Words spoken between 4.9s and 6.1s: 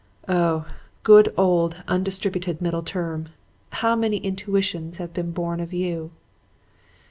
have been born of you?'